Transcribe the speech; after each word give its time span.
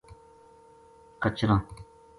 کچراں 1.21 1.57